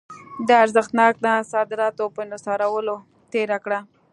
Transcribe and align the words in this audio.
د 0.47 0.49
ارزښتناکه 0.63 1.31
صادراتو 1.51 2.05
په 2.13 2.19
انحصارولو 2.25 2.95
تېره 3.31 3.57
کړه. 3.63 3.79